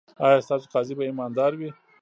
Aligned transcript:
ایا 0.25 0.39
ستاسو 0.45 0.67
قاضي 0.73 0.93
به 0.97 1.03
ایماندار 1.07 1.51
وي؟ 1.59 1.69